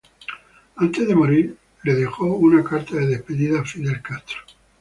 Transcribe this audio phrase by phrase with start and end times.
[0.77, 4.39] Antes de morir, le dejó una carta de despedida a Fidel Castro.